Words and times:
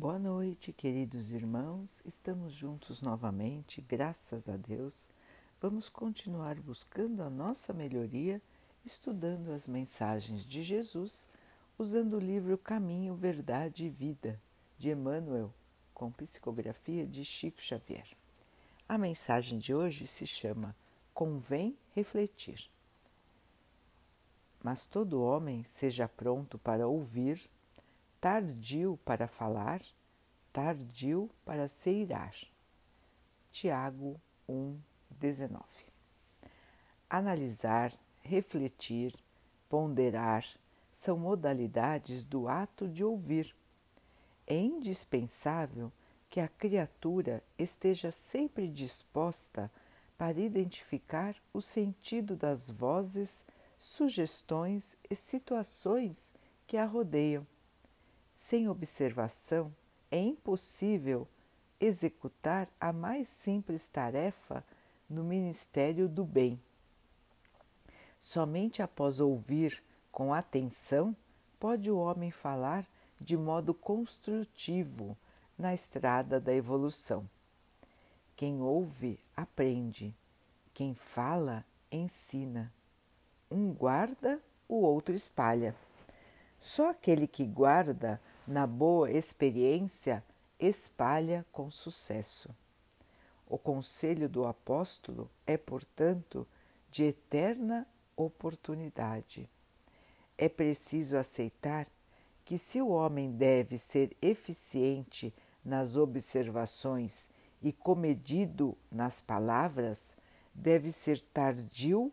Boa 0.00 0.16
noite, 0.16 0.72
queridos 0.72 1.32
irmãos. 1.32 2.00
Estamos 2.06 2.52
juntos 2.52 3.02
novamente, 3.02 3.80
graças 3.80 4.48
a 4.48 4.56
Deus. 4.56 5.10
Vamos 5.60 5.88
continuar 5.88 6.54
buscando 6.60 7.20
a 7.20 7.28
nossa 7.28 7.72
melhoria, 7.72 8.40
estudando 8.84 9.50
as 9.50 9.66
mensagens 9.66 10.46
de 10.46 10.62
Jesus, 10.62 11.28
usando 11.76 12.14
o 12.14 12.20
livro 12.20 12.56
Caminho, 12.56 13.16
Verdade 13.16 13.86
e 13.86 13.90
Vida, 13.90 14.40
de 14.78 14.88
Emmanuel, 14.88 15.52
com 15.92 16.12
psicografia 16.12 17.04
de 17.04 17.24
Chico 17.24 17.60
Xavier. 17.60 18.06
A 18.88 18.96
mensagem 18.96 19.58
de 19.58 19.74
hoje 19.74 20.06
se 20.06 20.28
chama 20.28 20.76
Convém 21.12 21.76
refletir. 21.92 22.70
Mas 24.62 24.86
todo 24.86 25.20
homem 25.20 25.64
seja 25.64 26.06
pronto 26.06 26.56
para 26.56 26.86
ouvir 26.86 27.50
tardio 28.20 28.98
para 29.04 29.28
falar, 29.28 29.80
tardio 30.52 31.30
para 31.44 31.68
se 31.68 31.90
irar. 31.90 32.34
Tiago 33.50 34.20
1, 34.48 34.76
19. 35.10 35.64
Analisar, 37.08 37.92
refletir, 38.22 39.14
ponderar 39.68 40.44
são 40.92 41.16
modalidades 41.16 42.24
do 42.24 42.48
ato 42.48 42.88
de 42.88 43.04
ouvir. 43.04 43.54
É 44.46 44.56
indispensável 44.56 45.92
que 46.28 46.40
a 46.40 46.48
criatura 46.48 47.42
esteja 47.56 48.10
sempre 48.10 48.66
disposta 48.68 49.70
para 50.16 50.40
identificar 50.40 51.36
o 51.52 51.60
sentido 51.60 52.34
das 52.34 52.68
vozes, 52.68 53.44
sugestões 53.78 54.96
e 55.08 55.14
situações 55.14 56.32
que 56.66 56.76
a 56.76 56.84
rodeiam 56.84 57.46
sem 58.48 58.66
observação, 58.66 59.70
é 60.10 60.18
impossível 60.18 61.28
executar 61.78 62.66
a 62.80 62.94
mais 62.94 63.28
simples 63.28 63.86
tarefa 63.88 64.64
no 65.06 65.22
Ministério 65.22 66.08
do 66.08 66.24
Bem. 66.24 66.58
Somente 68.18 68.80
após 68.80 69.20
ouvir 69.20 69.82
com 70.10 70.32
atenção 70.32 71.14
pode 71.60 71.90
o 71.90 71.98
homem 71.98 72.30
falar 72.30 72.86
de 73.20 73.36
modo 73.36 73.74
construtivo 73.74 75.14
na 75.58 75.74
estrada 75.74 76.40
da 76.40 76.54
evolução. 76.54 77.28
Quem 78.34 78.62
ouve, 78.62 79.20
aprende. 79.36 80.16
Quem 80.72 80.94
fala, 80.94 81.66
ensina. 81.92 82.72
Um 83.50 83.74
guarda, 83.74 84.40
o 84.66 84.76
outro 84.76 85.14
espalha. 85.14 85.76
Só 86.58 86.90
aquele 86.90 87.26
que 87.26 87.44
guarda 87.44 88.18
na 88.48 88.66
boa 88.66 89.10
experiência, 89.10 90.24
espalha 90.58 91.44
com 91.52 91.70
sucesso. 91.70 92.48
O 93.46 93.58
conselho 93.58 94.26
do 94.26 94.46
apóstolo 94.46 95.30
é, 95.46 95.58
portanto, 95.58 96.46
de 96.90 97.04
eterna 97.04 97.86
oportunidade. 98.16 99.48
É 100.38 100.48
preciso 100.48 101.18
aceitar 101.18 101.86
que, 102.42 102.56
se 102.56 102.80
o 102.80 102.88
homem 102.88 103.30
deve 103.30 103.76
ser 103.76 104.16
eficiente 104.22 105.32
nas 105.62 105.98
observações 105.98 107.28
e 107.60 107.70
comedido 107.70 108.74
nas 108.90 109.20
palavras, 109.20 110.14
deve 110.54 110.90
ser 110.90 111.20
tardio 111.20 112.10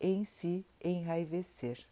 em 0.00 0.24
se 0.24 0.66
enraivecer. 0.82 1.86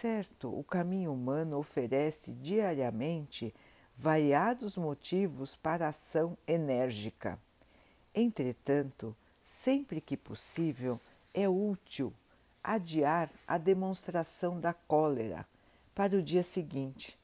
Certo, 0.00 0.56
o 0.56 0.62
caminho 0.62 1.12
humano 1.12 1.58
oferece 1.58 2.30
diariamente 2.30 3.52
variados 3.96 4.76
motivos 4.76 5.56
para 5.56 5.88
ação 5.88 6.38
enérgica. 6.46 7.36
Entretanto, 8.14 9.12
sempre 9.42 10.00
que 10.00 10.16
possível, 10.16 11.00
é 11.34 11.48
útil 11.48 12.12
adiar 12.62 13.28
a 13.44 13.58
demonstração 13.58 14.60
da 14.60 14.72
cólera 14.72 15.44
para 15.96 16.16
o 16.16 16.22
dia 16.22 16.44
seguinte, 16.44 17.18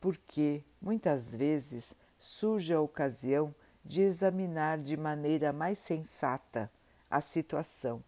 porque 0.00 0.62
muitas 0.80 1.34
vezes 1.34 1.96
surge 2.16 2.72
a 2.72 2.80
ocasião 2.80 3.52
de 3.84 4.02
examinar 4.02 4.78
de 4.78 4.96
maneira 4.96 5.52
mais 5.52 5.78
sensata 5.78 6.70
a 7.10 7.20
situação 7.20 8.04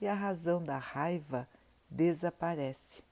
e 0.00 0.06
a 0.06 0.14
razão 0.14 0.62
da 0.62 0.78
raiva 0.78 1.48
desaparece. 1.90 3.09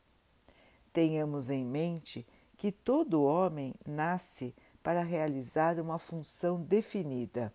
Tenhamos 0.93 1.51
em 1.51 1.65
mente 1.65 2.27
que 2.57 2.73
todo 2.73 3.23
homem 3.23 3.75
nasce 3.87 4.55
para 4.83 5.03
realizar 5.03 5.79
uma 5.79 5.99
função 5.99 6.63
definida. 6.63 7.53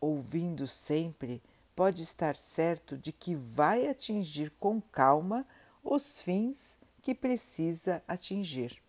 Ouvindo 0.00 0.66
sempre, 0.66 1.42
pode 1.74 2.02
estar 2.02 2.36
certo 2.36 2.96
de 2.96 3.12
que 3.12 3.34
vai 3.34 3.88
atingir 3.88 4.50
com 4.58 4.80
calma 4.80 5.46
os 5.82 6.20
fins 6.20 6.76
que 7.00 7.14
precisa 7.14 8.02
atingir. 8.08 8.82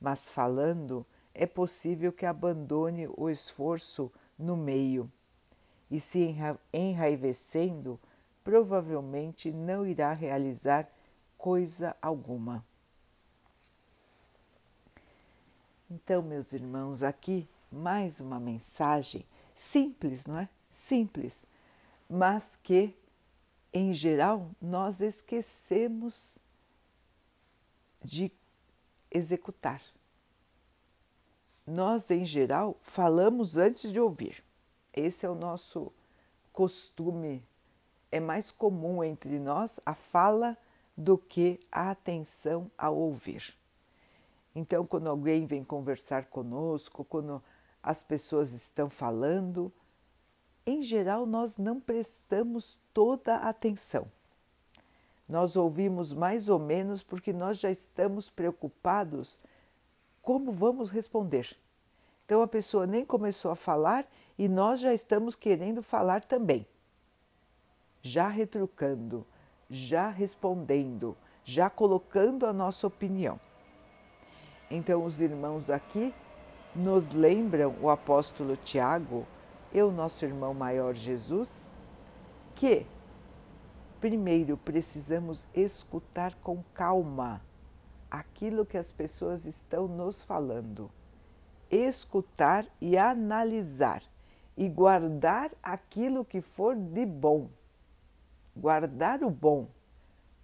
Mas 0.00 0.28
falando, 0.28 1.04
é 1.34 1.46
possível 1.46 2.12
que 2.12 2.24
abandone 2.24 3.08
o 3.16 3.28
esforço 3.28 4.10
no 4.38 4.56
meio 4.56 5.10
e, 5.90 5.98
se 5.98 6.34
enraivecendo, 6.72 7.98
provavelmente 8.44 9.50
não 9.50 9.86
irá 9.86 10.12
realizar 10.12 10.88
coisa 11.40 11.96
alguma. 12.02 12.62
Então, 15.90 16.20
meus 16.20 16.52
irmãos, 16.52 17.02
aqui 17.02 17.48
mais 17.72 18.20
uma 18.20 18.38
mensagem 18.38 19.24
simples, 19.56 20.26
não 20.26 20.38
é? 20.38 20.48
Simples, 20.70 21.46
mas 22.08 22.56
que, 22.56 22.94
em 23.72 23.90
geral, 23.92 24.50
nós 24.60 25.00
esquecemos 25.00 26.38
de 28.04 28.30
executar. 29.10 29.82
Nós, 31.66 32.10
em 32.10 32.24
geral, 32.24 32.76
falamos 32.82 33.56
antes 33.56 33.90
de 33.90 33.98
ouvir. 33.98 34.44
Esse 34.92 35.24
é 35.24 35.30
o 35.30 35.34
nosso 35.34 35.90
costume. 36.52 37.42
É 38.12 38.20
mais 38.20 38.50
comum 38.50 39.02
entre 39.02 39.38
nós 39.38 39.80
a 39.86 39.94
fala 39.94 40.56
do 41.00 41.16
que 41.16 41.58
a 41.72 41.90
atenção 41.90 42.70
ao 42.76 42.96
ouvir. 42.96 43.56
Então, 44.54 44.86
quando 44.86 45.08
alguém 45.08 45.46
vem 45.46 45.64
conversar 45.64 46.26
conosco, 46.26 47.04
quando 47.04 47.42
as 47.82 48.02
pessoas 48.02 48.52
estão 48.52 48.90
falando, 48.90 49.72
em 50.66 50.82
geral 50.82 51.24
nós 51.24 51.56
não 51.56 51.80
prestamos 51.80 52.78
toda 52.92 53.36
a 53.36 53.48
atenção. 53.48 54.06
Nós 55.26 55.56
ouvimos 55.56 56.12
mais 56.12 56.48
ou 56.48 56.58
menos 56.58 57.02
porque 57.02 57.32
nós 57.32 57.58
já 57.58 57.70
estamos 57.70 58.28
preocupados 58.28 59.40
como 60.20 60.52
vamos 60.52 60.90
responder. 60.90 61.56
Então 62.26 62.42
a 62.42 62.48
pessoa 62.48 62.86
nem 62.86 63.04
começou 63.04 63.50
a 63.50 63.56
falar 63.56 64.06
e 64.36 64.48
nós 64.48 64.80
já 64.80 64.92
estamos 64.92 65.34
querendo 65.34 65.82
falar 65.82 66.24
também. 66.24 66.66
Já 68.02 68.28
retrucando, 68.28 69.26
já 69.70 70.08
respondendo, 70.08 71.16
já 71.44 71.70
colocando 71.70 72.46
a 72.46 72.52
nossa 72.52 72.86
opinião. 72.86 73.38
Então, 74.70 75.04
os 75.04 75.20
irmãos 75.20 75.70
aqui 75.70 76.12
nos 76.74 77.10
lembram 77.10 77.74
o 77.80 77.88
apóstolo 77.88 78.56
Tiago 78.56 79.26
e 79.72 79.80
o 79.82 79.90
nosso 79.90 80.24
irmão 80.24 80.52
maior 80.52 80.94
Jesus 80.94 81.70
que 82.60 82.86
primeiro 84.00 84.56
precisamos 84.56 85.46
escutar 85.54 86.34
com 86.42 86.62
calma 86.74 87.40
aquilo 88.10 88.66
que 88.66 88.76
as 88.76 88.92
pessoas 88.92 89.46
estão 89.46 89.88
nos 89.88 90.22
falando. 90.22 90.90
Escutar 91.70 92.66
e 92.78 92.98
analisar 92.98 94.02
e 94.56 94.68
guardar 94.68 95.50
aquilo 95.62 96.22
que 96.22 96.42
for 96.42 96.76
de 96.76 97.06
bom. 97.06 97.48
Guardar 98.60 99.22
o 99.22 99.30
bom. 99.30 99.70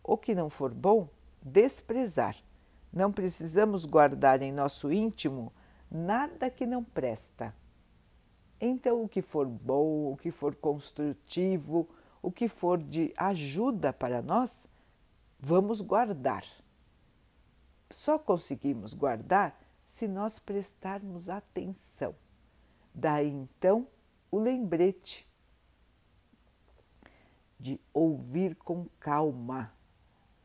O 0.02 0.16
que 0.16 0.34
não 0.34 0.48
for 0.48 0.72
bom, 0.72 1.06
desprezar. 1.42 2.34
Não 2.90 3.12
precisamos 3.12 3.84
guardar 3.84 4.40
em 4.40 4.50
nosso 4.50 4.90
íntimo 4.90 5.52
nada 5.90 6.48
que 6.48 6.64
não 6.64 6.82
presta. 6.82 7.54
Então, 8.58 9.02
o 9.04 9.08
que 9.08 9.20
for 9.20 9.46
bom, 9.46 10.10
o 10.10 10.16
que 10.16 10.30
for 10.30 10.54
construtivo, 10.54 11.86
o 12.22 12.32
que 12.32 12.48
for 12.48 12.78
de 12.78 13.12
ajuda 13.18 13.92
para 13.92 14.22
nós, 14.22 14.66
vamos 15.38 15.82
guardar. 15.82 16.42
Só 17.90 18.18
conseguimos 18.18 18.94
guardar 18.94 19.60
se 19.84 20.08
nós 20.08 20.38
prestarmos 20.38 21.28
atenção. 21.28 22.14
Daí 22.94 23.28
então 23.28 23.86
o 24.30 24.38
lembrete 24.38 25.25
de 27.58 27.80
ouvir 27.92 28.54
com 28.56 28.86
calma, 29.00 29.72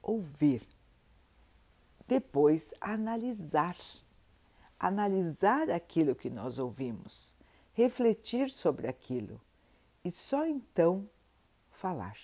ouvir 0.02 0.66
depois 2.08 2.74
analisar. 2.82 3.78
analisar 4.78 5.70
aquilo 5.70 6.16
que 6.16 6.30
nós 6.30 6.58
ouvimos, 6.58 7.36
refletir 7.72 8.50
sobre 8.50 8.88
aquilo 8.88 9.40
e 10.04 10.10
só 10.10 10.46
então 10.46 11.08
falar. 11.70 12.18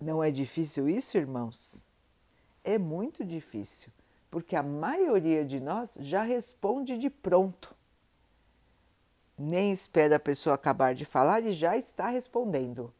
Não 0.00 0.22
é 0.22 0.30
difícil 0.30 0.88
isso, 0.88 1.18
irmãos? 1.18 1.84
É 2.64 2.78
muito 2.78 3.24
difícil, 3.24 3.92
porque 4.30 4.54
a 4.54 4.62
maioria 4.62 5.44
de 5.44 5.60
nós 5.60 5.98
já 6.00 6.22
responde 6.22 6.96
de 6.96 7.10
pronto. 7.10 7.76
Nem 9.36 9.72
espera 9.72 10.16
a 10.16 10.20
pessoa 10.20 10.54
acabar 10.54 10.94
de 10.94 11.04
falar 11.04 11.42
e 11.42 11.52
já 11.52 11.76
está 11.76 12.08
respondendo. 12.08 12.94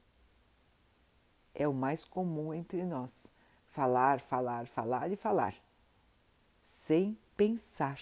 É 1.54 1.66
o 1.68 1.72
mais 1.72 2.04
comum 2.04 2.52
entre 2.52 2.84
nós. 2.84 3.30
Falar, 3.66 4.20
falar, 4.20 4.66
falar 4.66 5.10
e 5.10 5.16
falar. 5.16 5.54
Sem 6.62 7.18
pensar. 7.36 8.00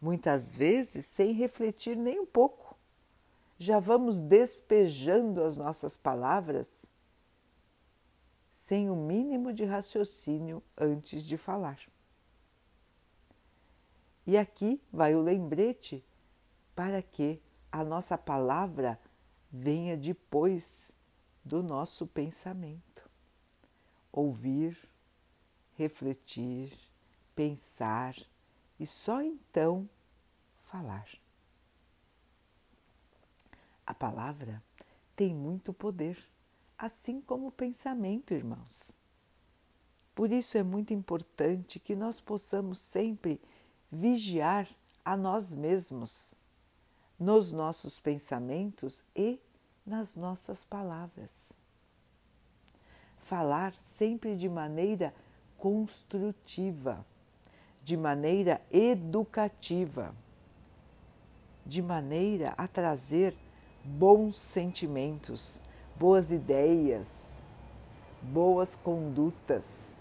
Muitas 0.00 0.56
vezes 0.56 1.04
sem 1.06 1.32
refletir 1.32 1.96
nem 1.96 2.20
um 2.20 2.26
pouco. 2.26 2.76
Já 3.58 3.78
vamos 3.78 4.20
despejando 4.20 5.42
as 5.42 5.56
nossas 5.56 5.96
palavras 5.96 6.86
sem 8.50 8.90
o 8.90 8.96
mínimo 8.96 9.52
de 9.52 9.64
raciocínio 9.64 10.62
antes 10.76 11.22
de 11.22 11.36
falar. 11.36 11.78
E 14.26 14.38
aqui 14.38 14.80
vai 14.92 15.14
o 15.14 15.20
lembrete 15.20 16.04
para 16.74 17.02
que 17.02 17.42
a 17.72 17.82
nossa 17.82 18.16
palavra 18.16 18.98
venha 19.50 19.96
depois 19.96 20.92
do 21.44 21.62
nosso 21.62 22.06
pensamento. 22.06 23.08
Ouvir, 24.12 24.76
refletir, 25.74 26.72
pensar 27.34 28.14
e 28.78 28.86
só 28.86 29.22
então 29.22 29.88
falar. 30.64 31.08
A 33.86 33.94
palavra 33.94 34.62
tem 35.16 35.34
muito 35.34 35.72
poder, 35.72 36.18
assim 36.78 37.20
como 37.20 37.48
o 37.48 37.52
pensamento, 37.52 38.32
irmãos. 38.32 38.92
Por 40.14 40.30
isso 40.30 40.58
é 40.58 40.62
muito 40.62 40.92
importante 40.92 41.78
que 41.78 41.96
nós 41.96 42.20
possamos 42.20 42.78
sempre 42.78 43.40
vigiar 43.90 44.68
a 45.04 45.16
nós 45.16 45.52
mesmos, 45.52 46.34
nos 47.18 47.52
nossos 47.52 47.98
pensamentos 47.98 49.04
e 49.14 49.40
nas 49.90 50.16
nossas 50.16 50.62
palavras. 50.62 51.52
Falar 53.18 53.74
sempre 53.82 54.36
de 54.36 54.48
maneira 54.48 55.12
construtiva, 55.58 57.04
de 57.82 57.96
maneira 57.96 58.62
educativa, 58.70 60.14
de 61.66 61.82
maneira 61.82 62.54
a 62.56 62.68
trazer 62.68 63.36
bons 63.84 64.36
sentimentos, 64.38 65.60
boas 65.96 66.30
ideias, 66.30 67.44
boas 68.22 68.76
condutas. 68.76 69.96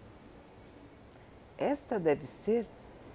Esta 1.57 1.99
deve 1.99 2.27
ser 2.27 2.67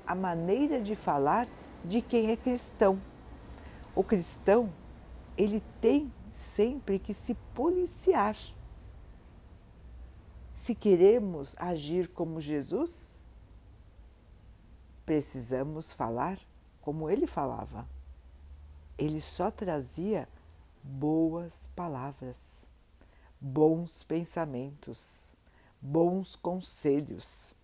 a 0.04 0.14
maneira 0.14 0.80
de 0.80 0.96
falar 0.96 1.46
de 1.84 2.02
quem 2.02 2.32
é 2.32 2.36
cristão. 2.36 3.00
O 3.94 4.02
cristão, 4.02 4.72
ele 5.36 5.62
tem 5.80 6.12
sempre 6.34 6.98
que 6.98 7.14
se 7.14 7.34
policiar. 7.54 8.36
Se 10.54 10.74
queremos 10.74 11.54
agir 11.58 12.08
como 12.08 12.40
Jesus, 12.40 13.20
precisamos 15.06 15.92
falar 15.92 16.38
como 16.80 17.08
ele 17.08 17.26
falava. 17.26 17.88
Ele 18.98 19.20
só 19.20 19.50
trazia 19.50 20.28
boas 20.82 21.68
palavras, 21.74 22.68
bons 23.40 24.02
pensamentos, 24.02 25.32
bons 25.80 26.36
conselhos. 26.36 27.54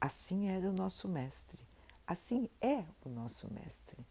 Assim 0.00 0.48
era 0.48 0.68
o 0.68 0.72
nosso 0.72 1.08
Mestre, 1.08 1.60
assim 2.06 2.48
é 2.60 2.84
o 3.04 3.08
nosso 3.08 3.52
Mestre. 3.52 4.06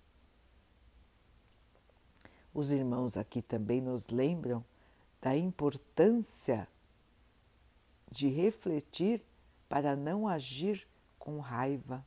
Os 2.60 2.74
irmãos 2.74 3.16
aqui 3.16 3.42
também 3.42 3.80
nos 3.80 4.10
lembram 4.10 4.66
da 5.22 5.34
importância 5.34 6.68
de 8.12 8.28
refletir 8.28 9.24
para 9.70 9.96
não 9.96 10.28
agir 10.28 10.86
com 11.18 11.40
raiva, 11.40 12.06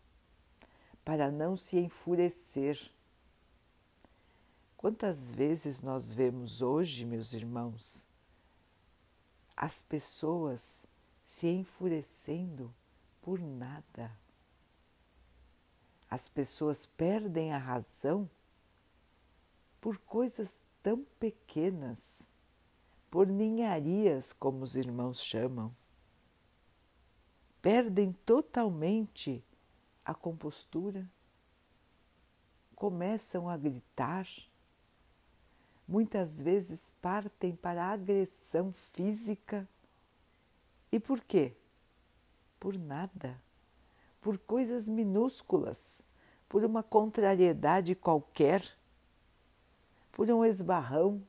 para 1.02 1.30
não 1.30 1.56
se 1.56 1.78
enfurecer. 1.78 2.78
Quantas 4.76 5.30
vezes 5.32 5.80
nós 5.80 6.12
vemos 6.12 6.60
hoje, 6.60 7.06
meus 7.06 7.32
irmãos, 7.32 8.06
as 9.56 9.80
pessoas 9.80 10.84
se 11.24 11.46
enfurecendo 11.46 12.70
por 13.22 13.40
nada. 13.40 14.14
As 16.10 16.28
pessoas 16.28 16.84
perdem 16.84 17.54
a 17.54 17.58
razão 17.58 18.28
por 19.82 19.98
coisas 19.98 20.62
tão 20.80 21.04
pequenas, 21.18 21.98
por 23.10 23.26
ninharias, 23.26 24.32
como 24.32 24.62
os 24.62 24.76
irmãos 24.76 25.20
chamam. 25.20 25.74
Perdem 27.60 28.12
totalmente 28.24 29.44
a 30.04 30.14
compostura, 30.14 31.10
começam 32.76 33.48
a 33.48 33.56
gritar, 33.56 34.24
muitas 35.86 36.40
vezes 36.40 36.92
partem 37.02 37.56
para 37.56 37.84
a 37.84 37.90
agressão 37.90 38.72
física. 38.72 39.68
E 40.92 41.00
por 41.00 41.20
quê? 41.24 41.56
Por 42.60 42.78
nada, 42.78 43.36
por 44.20 44.38
coisas 44.38 44.86
minúsculas, 44.86 46.00
por 46.48 46.64
uma 46.64 46.84
contrariedade 46.84 47.96
qualquer 47.96 48.80
por 50.12 50.30
um 50.30 50.44
esbarrão, 50.44 51.22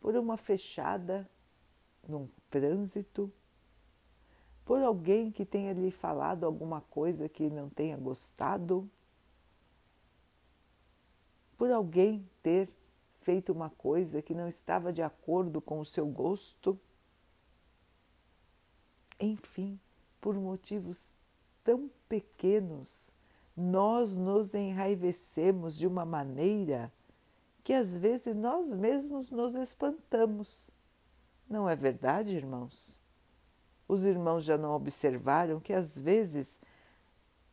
por 0.00 0.16
uma 0.16 0.36
fechada 0.36 1.28
num 2.08 2.28
trânsito, 2.50 3.32
por 4.64 4.82
alguém 4.82 5.30
que 5.30 5.44
tenha 5.44 5.72
lhe 5.72 5.90
falado 5.90 6.44
alguma 6.44 6.80
coisa 6.80 7.28
que 7.28 7.48
não 7.48 7.68
tenha 7.68 7.96
gostado, 7.96 8.90
por 11.56 11.70
alguém 11.70 12.28
ter 12.42 12.68
feito 13.20 13.52
uma 13.52 13.70
coisa 13.70 14.22
que 14.22 14.34
não 14.34 14.48
estava 14.48 14.92
de 14.92 15.02
acordo 15.02 15.60
com 15.60 15.80
o 15.80 15.84
seu 15.84 16.06
gosto. 16.06 16.78
Enfim, 19.18 19.80
por 20.20 20.34
motivos 20.34 21.10
tão 21.64 21.90
pequenos, 22.08 23.12
nós 23.56 24.14
nos 24.14 24.54
enraivecemos 24.54 25.76
de 25.76 25.86
uma 25.86 26.04
maneira 26.04 26.92
que 27.66 27.74
às 27.74 27.98
vezes 27.98 28.32
nós 28.32 28.72
mesmos 28.72 29.32
nos 29.32 29.56
espantamos. 29.56 30.70
Não 31.50 31.68
é 31.68 31.74
verdade, 31.74 32.30
irmãos? 32.30 32.96
Os 33.88 34.04
irmãos 34.04 34.44
já 34.44 34.56
não 34.56 34.70
observaram 34.70 35.58
que 35.58 35.72
às 35.72 35.98
vezes 35.98 36.60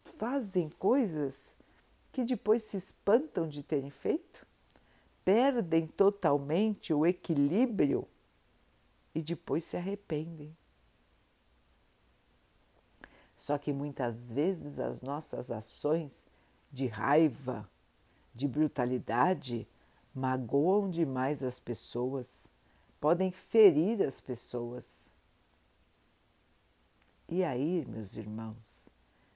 fazem 0.04 0.70
coisas 0.70 1.56
que 2.12 2.24
depois 2.24 2.62
se 2.62 2.78
espantam 2.78 3.48
de 3.50 3.64
terem 3.64 3.90
feito? 3.90 4.46
Perdem 5.26 5.88
totalmente 5.88 6.94
o 6.94 7.08
equilíbrio 7.08 8.08
e 9.16 9.22
depois 9.24 9.64
se 9.64 9.78
arrependem. 9.78 10.56
Só 13.36 13.58
que 13.58 13.74
muitas 13.74 14.32
vezes 14.32 14.80
as 14.80 15.02
nossas 15.02 15.50
ações 15.50 16.28
de 16.72 16.86
raiva, 16.86 17.68
de 18.32 18.48
brutalidade, 18.48 19.68
magoam 20.14 20.90
demais 20.90 21.44
as 21.44 21.60
pessoas, 21.60 22.48
podem 23.00 23.32
ferir 23.32 24.02
as 24.02 24.22
pessoas. 24.22 25.14
E 27.28 27.44
aí, 27.44 27.84
meus 27.86 28.16
irmãos, 28.16 28.90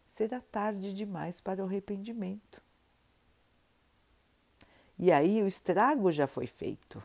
será 0.08 0.40
tarde 0.40 0.94
demais 0.94 1.42
para 1.42 1.64
o 1.64 1.68
arrependimento. 1.68 2.62
E 5.00 5.12
aí 5.12 5.42
o 5.42 5.48
estrago 5.48 6.12
já 6.12 6.28
foi 6.28 6.48
feito. 6.48 7.02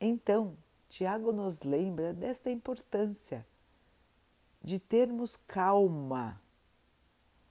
Então, 0.00 0.56
Tiago 0.88 1.32
nos 1.32 1.62
lembra 1.62 2.14
desta 2.14 2.50
importância 2.50 3.46
de 4.62 4.78
termos 4.78 5.36
calma. 5.36 6.40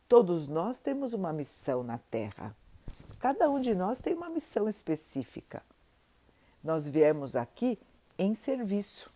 Todos 0.07 0.47
nós 0.47 0.79
temos 0.79 1.13
uma 1.13 1.33
missão 1.33 1.83
na 1.83 1.97
Terra 1.97 2.55
Cada 3.19 3.49
um 3.49 3.59
de 3.59 3.73
nós 3.73 3.99
tem 3.99 4.13
uma 4.13 4.29
missão 4.29 4.67
específica. 4.67 5.63
Nós 6.63 6.87
viemos 6.87 7.35
aqui 7.35 7.79
em 8.17 8.35
serviço. 8.35 9.11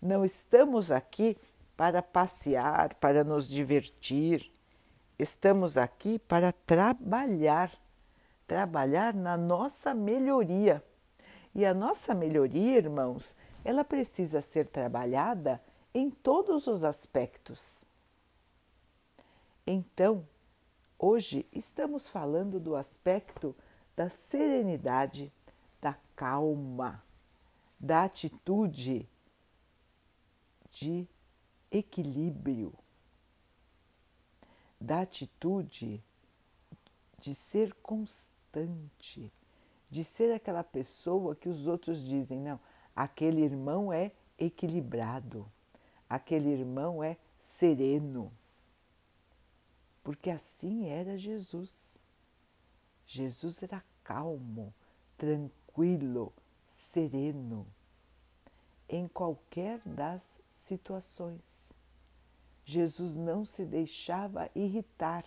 Não 0.00 0.24
estamos 0.24 0.90
aqui 0.90 1.36
para 1.76 2.02
passear, 2.02 2.94
para 2.94 3.24
nos 3.24 3.48
divertir. 3.48 4.50
Estamos 5.18 5.78
aqui 5.78 6.18
para 6.18 6.52
trabalhar, 6.52 7.70
trabalhar 8.46 9.14
na 9.14 9.36
nossa 9.36 9.94
melhoria. 9.94 10.84
E 11.54 11.64
a 11.64 11.74
nossa 11.74 12.14
melhoria, 12.14 12.78
irmãos, 12.78 13.36
ela 13.64 13.84
precisa 13.84 14.40
ser 14.40 14.66
trabalhada 14.66 15.60
em 15.92 16.10
todos 16.10 16.66
os 16.66 16.84
aspectos. 16.84 17.84
Então, 19.66 20.26
hoje 21.00 21.46
estamos 21.50 22.10
falando 22.10 22.60
do 22.60 22.76
aspecto 22.76 23.56
da 23.96 24.10
serenidade, 24.10 25.32
da 25.80 25.96
calma, 26.14 27.02
da 27.78 28.04
atitude 28.04 29.08
de 30.70 31.08
equilíbrio, 31.70 32.74
da 34.78 35.00
atitude 35.00 36.02
de 37.18 37.34
ser 37.34 37.72
constante, 37.82 39.32
de 39.88 40.04
ser 40.04 40.32
aquela 40.34 40.62
pessoa 40.62 41.34
que 41.34 41.48
os 41.48 41.66
outros 41.66 42.04
dizem: 42.04 42.38
não, 42.40 42.60
aquele 42.94 43.40
irmão 43.40 43.90
é 43.90 44.12
equilibrado, 44.38 45.50
aquele 46.08 46.50
irmão 46.50 47.02
é 47.02 47.16
sereno. 47.40 48.30
Porque 50.02 50.30
assim 50.30 50.88
era 50.88 51.16
Jesus. 51.16 52.02
Jesus 53.06 53.62
era 53.62 53.82
calmo, 54.02 54.72
tranquilo, 55.16 56.32
sereno 56.66 57.66
em 58.90 59.06
qualquer 59.06 59.80
das 59.86 60.38
situações. 60.50 61.72
Jesus 62.64 63.16
não 63.16 63.44
se 63.44 63.64
deixava 63.64 64.50
irritar, 64.54 65.24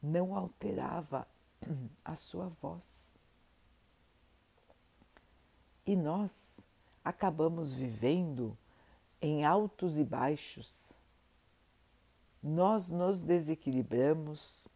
não 0.00 0.36
alterava 0.36 1.26
a 2.04 2.14
sua 2.14 2.48
voz. 2.62 3.16
E 5.84 5.96
nós 5.96 6.60
acabamos 7.04 7.72
vivendo 7.72 8.56
em 9.20 9.44
altos 9.44 9.98
e 9.98 10.04
baixos. 10.04 10.96
Nós 12.42 12.90
nos 12.90 13.20
desequilibramos, 13.20 14.66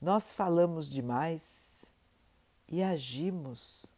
nós 0.00 0.32
falamos 0.32 0.88
demais 0.88 1.84
e 2.68 2.82
agimos 2.82 3.92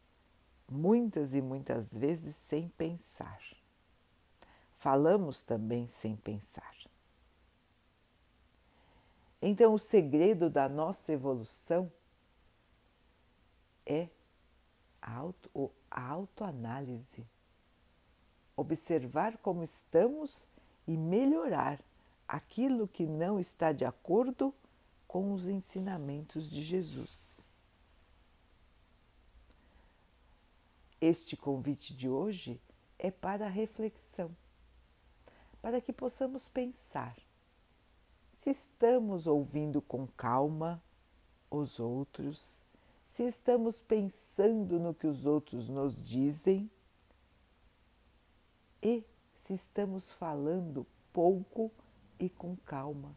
muitas 0.70 1.34
e 1.34 1.42
muitas 1.42 1.94
vezes 1.94 2.34
sem 2.34 2.68
pensar. 2.68 3.40
Falamos 4.78 5.42
também 5.42 5.86
sem 5.88 6.16
pensar. 6.16 6.74
Então, 9.40 9.74
o 9.74 9.78
segredo 9.78 10.48
da 10.48 10.68
nossa 10.68 11.12
evolução 11.12 11.92
é 13.84 14.08
a, 15.00 15.16
auto, 15.16 15.70
a 15.90 16.08
autoanálise. 16.10 17.26
Observar 18.56 19.36
como 19.38 19.62
estamos 19.62 20.48
e 20.86 20.96
melhorar 20.96 21.78
aquilo 22.26 22.88
que 22.88 23.06
não 23.06 23.38
está 23.38 23.72
de 23.72 23.84
acordo 23.84 24.54
com 25.06 25.32
os 25.32 25.46
ensinamentos 25.46 26.48
de 26.48 26.62
Jesus. 26.62 27.46
Este 31.00 31.36
convite 31.36 31.94
de 31.94 32.08
hoje 32.08 32.60
é 32.98 33.10
para 33.10 33.48
reflexão, 33.48 34.34
para 35.60 35.80
que 35.80 35.92
possamos 35.92 36.48
pensar 36.48 37.16
se 38.34 38.50
estamos 38.50 39.26
ouvindo 39.26 39.80
com 39.80 40.06
calma 40.06 40.82
os 41.50 41.78
outros, 41.78 42.64
se 43.04 43.24
estamos 43.24 43.80
pensando 43.80 44.78
no 44.80 44.92
que 44.92 45.06
os 45.06 45.24
outros 45.24 45.68
nos 45.68 46.04
dizem 46.04 46.70
e 48.82 49.04
se 49.32 49.54
estamos 49.54 50.12
falando 50.12 50.86
pouco 51.12 51.70
e 52.24 52.28
com 52.30 52.56
calma. 52.64 53.10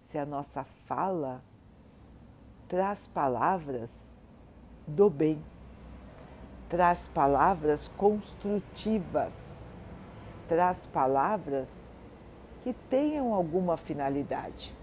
Se 0.00 0.18
a 0.18 0.26
nossa 0.26 0.64
fala 0.64 1.42
traz 2.68 3.06
palavras 3.06 4.14
do 4.86 5.10
bem 5.10 5.42
traz 6.68 7.08
palavras 7.08 7.88
construtivas, 7.96 9.66
traz 10.46 10.86
palavras 10.86 11.90
que 12.62 12.74
tenham 12.90 13.32
alguma 13.32 13.76
finalidade. 13.76 14.74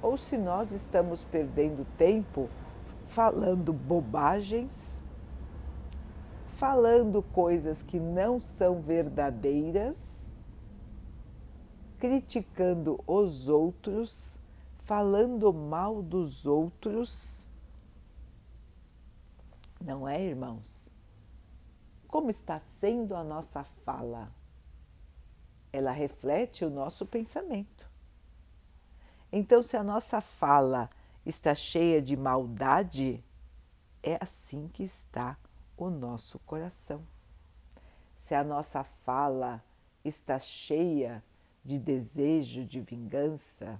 Ou 0.00 0.16
se 0.16 0.38
nós 0.38 0.72
estamos 0.72 1.24
perdendo 1.24 1.86
tempo 1.96 2.48
falando 3.08 3.72
bobagens, 3.72 5.02
falando 6.56 7.22
coisas 7.22 7.82
que 7.82 8.00
não 8.00 8.40
são 8.40 8.80
verdadeiras, 8.80 10.21
criticando 12.02 12.98
os 13.06 13.48
outros, 13.48 14.36
falando 14.80 15.52
mal 15.52 16.02
dos 16.02 16.46
outros 16.46 17.46
não 19.80 20.08
é, 20.08 20.20
irmãos? 20.20 20.90
Como 22.08 22.28
está 22.28 22.58
sendo 22.58 23.14
a 23.14 23.22
nossa 23.22 23.62
fala? 23.62 24.34
Ela 25.72 25.92
reflete 25.92 26.64
o 26.64 26.70
nosso 26.70 27.06
pensamento. 27.06 27.88
Então, 29.30 29.62
se 29.62 29.76
a 29.76 29.84
nossa 29.84 30.20
fala 30.20 30.90
está 31.24 31.54
cheia 31.54 32.02
de 32.02 32.16
maldade, 32.16 33.22
é 34.02 34.18
assim 34.20 34.66
que 34.66 34.82
está 34.82 35.38
o 35.76 35.88
nosso 35.88 36.40
coração. 36.40 37.06
Se 38.16 38.34
a 38.34 38.42
nossa 38.42 38.82
fala 38.82 39.62
está 40.04 40.36
cheia 40.36 41.22
de 41.64 41.78
desejo 41.78 42.64
de 42.64 42.80
vingança, 42.80 43.78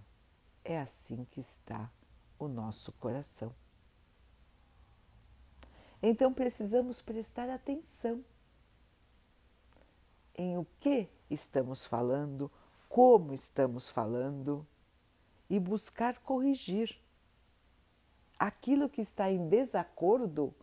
é 0.64 0.78
assim 0.78 1.24
que 1.24 1.40
está 1.40 1.90
o 2.38 2.48
nosso 2.48 2.92
coração. 2.92 3.54
Então 6.02 6.32
precisamos 6.32 7.00
prestar 7.00 7.48
atenção 7.48 8.24
em 10.34 10.56
o 10.58 10.66
que 10.80 11.08
estamos 11.30 11.86
falando, 11.86 12.50
como 12.88 13.32
estamos 13.32 13.88
falando 13.88 14.66
e 15.48 15.60
buscar 15.60 16.18
corrigir 16.18 16.98
aquilo 18.38 18.88
que 18.88 19.00
está 19.00 19.30
em 19.30 19.48
desacordo 19.48 20.54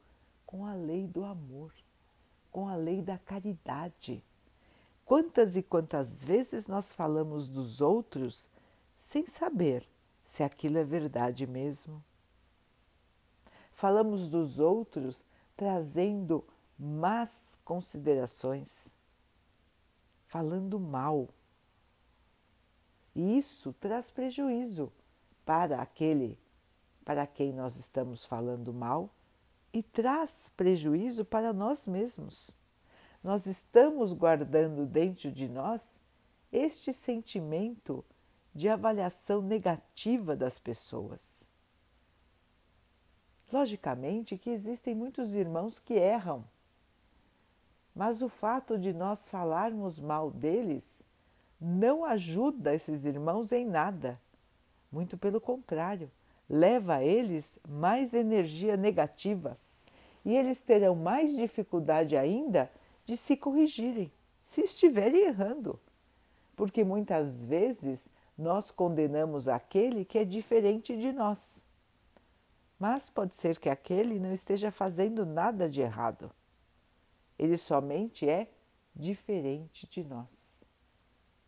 com 0.46 0.66
a 0.66 0.74
lei 0.74 1.08
do 1.08 1.24
amor, 1.24 1.72
com 2.52 2.68
a 2.68 2.76
lei 2.76 3.02
da 3.02 3.18
caridade. 3.18 4.24
Quantas 5.10 5.58
e 5.58 5.64
quantas 5.64 6.24
vezes 6.24 6.68
nós 6.68 6.94
falamos 6.94 7.50
dos 7.50 7.82
outros 7.82 8.48
sem 8.96 9.26
saber 9.26 9.90
se 10.24 10.44
aquilo 10.44 10.78
é 10.78 10.84
verdade 10.84 11.48
mesmo? 11.48 12.06
Falamos 13.72 14.30
dos 14.30 14.60
outros 14.60 15.26
trazendo 15.58 16.46
más 16.78 17.58
considerações, 17.66 18.96
falando 20.28 20.80
mal. 20.80 21.28
E 23.16 23.36
isso 23.36 23.74
traz 23.74 24.12
prejuízo 24.12 24.94
para 25.44 25.82
aquele 25.82 26.38
para 27.04 27.26
quem 27.26 27.52
nós 27.52 27.78
estamos 27.78 28.26
falando 28.26 28.72
mal 28.72 29.10
e 29.74 29.82
traz 29.82 30.50
prejuízo 30.56 31.26
para 31.26 31.52
nós 31.52 31.88
mesmos. 31.88 32.59
Nós 33.24 33.46
estamos 33.46 34.14
guardando 34.14 34.86
dentro 34.86 35.32
de 35.32 35.50
nós 35.50 36.00
este 36.52 36.94
sentimento 36.94 38.04
de 38.56 38.70
avaliação 38.70 39.42
negativa 39.42 40.36
das 40.36 40.58
pessoas. 40.58 41.50
Logicamente 43.52 44.38
que 44.38 44.50
existem 44.50 44.96
muitos 44.96 45.36
irmãos 45.36 45.80
que 45.80 45.96
erram, 45.96 46.46
mas 47.94 48.22
o 48.22 48.30
fato 48.30 48.78
de 48.78 48.94
nós 48.94 49.30
falarmos 49.30 50.00
mal 50.00 50.32
deles 50.32 51.04
não 51.60 52.06
ajuda 52.06 52.74
esses 52.74 53.04
irmãos 53.04 53.52
em 53.52 53.66
nada. 53.66 54.20
Muito 54.92 55.18
pelo 55.18 55.42
contrário, 55.42 56.10
leva 56.50 56.96
a 56.96 57.04
eles 57.04 57.60
mais 57.68 58.14
energia 58.14 58.78
negativa 58.78 59.58
e 60.24 60.36
eles 60.36 60.62
terão 60.62 60.96
mais 60.96 61.36
dificuldade 61.36 62.16
ainda 62.16 62.72
de 63.10 63.18
se 63.18 63.36
corrigirem, 63.36 64.12
se 64.42 64.62
estiverem 64.62 65.22
errando. 65.22 65.80
Porque 66.56 66.84
muitas 66.84 67.44
vezes 67.44 68.10
nós 68.38 68.72
condenamos 68.72 69.48
aquele 69.48 70.06
que 70.06 70.18
é 70.18 70.26
diferente 70.26 70.96
de 70.98 71.12
nós 71.12 71.64
mas 72.80 73.10
pode 73.10 73.36
ser 73.36 73.60
que 73.60 73.68
aquele 73.68 74.18
não 74.18 74.32
esteja 74.32 74.72
fazendo 74.72 75.26
nada 75.26 75.70
de 75.70 75.82
errado. 75.82 76.32
Ele 77.38 77.58
somente 77.58 78.28
é 78.28 78.50
diferente 78.96 79.86
de 79.86 80.04
nós. 80.04 80.64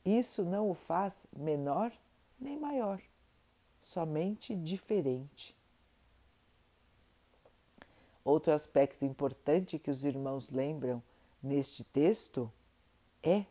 isso 0.04 0.44
não 0.44 0.70
o 0.70 0.74
faz 0.74 1.26
menor 1.36 1.92
nem 2.40 2.60
maior, 2.60 3.00
somente 3.80 4.56
diferente. 4.56 5.56
Outro 8.24 8.52
aspecto 8.52 9.06
importante 9.06 9.80
que 9.80 9.90
os 9.90 10.04
irmãos 10.06 10.50
lembram 10.50 11.02
neste 11.42 11.84
texto 11.84 12.52
é 13.24 13.46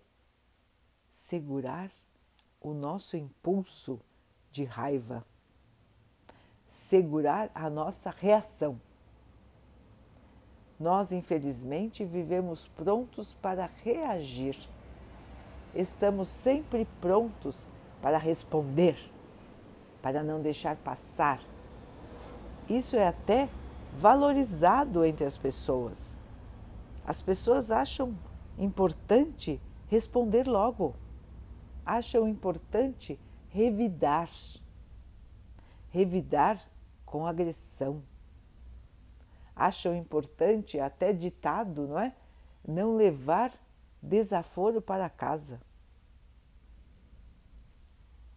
segurar 1.11 1.90
o 2.61 2.73
nosso 2.73 3.16
impulso 3.16 4.00
de 4.50 4.64
raiva, 4.64 5.25
segurar 6.68 7.50
a 7.54 7.70
nossa 7.70 8.11
reação. 8.11 8.80
Nós, 10.78 11.12
infelizmente, 11.12 12.04
vivemos 12.04 12.66
prontos 12.68 13.35
para 13.35 13.70
reagir. 13.85 14.56
Estamos 15.75 16.28
sempre 16.28 16.87
prontos 17.00 17.68
para 18.00 18.18
responder, 18.18 18.97
para 20.00 20.23
não 20.23 20.40
deixar 20.40 20.76
passar. 20.76 21.40
Isso 22.68 22.97
é 22.97 23.06
até 23.06 23.49
valorizado 23.99 25.04
entre 25.04 25.25
as 25.25 25.37
pessoas. 25.37 26.19
As 27.04 27.21
pessoas 27.21 27.71
acham 27.71 28.16
importante 28.59 29.61
responder 29.88 30.47
logo, 30.47 30.95
acham 31.85 32.28
importante 32.28 33.19
revidar, 33.49 34.30
revidar 35.90 36.62
com 37.04 37.26
agressão. 37.26 38.02
Acham 39.54 39.95
importante, 39.95 40.78
até 40.78 41.12
ditado, 41.12 41.88
não 41.88 41.99
é? 41.99 42.14
Não 42.66 42.97
levar 42.97 43.52
desaforo 44.00 44.80
para 44.80 45.11
casa. 45.11 45.61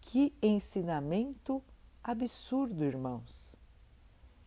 Que 0.01 0.35
ensinamento 0.41 1.63
absurdo, 2.03 2.83
irmãos! 2.83 3.55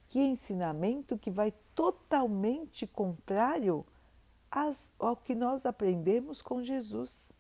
Que 0.08 0.20
ensinamento 0.20 1.16
que 1.16 1.30
vai 1.30 1.52
totalmente 1.74 2.86
contrário 2.86 3.86
ao 4.50 5.16
que 5.16 5.34
nós 5.34 5.66
aprendemos 5.66 6.40
com 6.42 6.62
Jesus. 6.62 7.32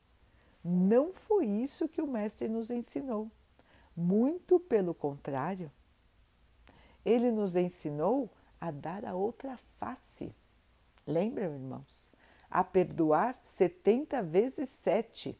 Não 0.62 1.12
foi 1.12 1.46
isso 1.46 1.88
que 1.88 2.02
o 2.02 2.06
Mestre 2.06 2.48
nos 2.48 2.70
ensinou. 2.70 3.30
Muito 3.96 4.58
pelo 4.58 4.92
contrário. 4.92 5.70
Ele 7.04 7.30
nos 7.30 7.54
ensinou 7.54 8.30
a 8.60 8.70
dar 8.70 9.04
a 9.04 9.14
outra 9.14 9.56
face. 9.76 10.34
Lembram, 11.06 11.54
irmãos? 11.54 12.12
A 12.50 12.64
perdoar 12.64 13.38
70 13.42 14.22
vezes 14.22 14.68
7. 14.68 15.38